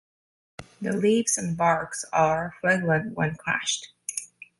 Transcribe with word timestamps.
The 0.81 0.93
leaves 0.97 1.37
and 1.37 1.55
bark 1.55 1.93
are 2.11 2.55
fragrant 2.59 3.15
when 3.15 3.35
crushed. 3.35 3.89